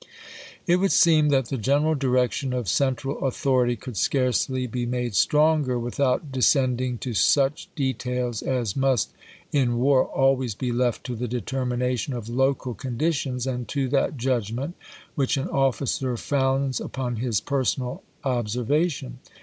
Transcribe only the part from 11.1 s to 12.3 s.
the determination of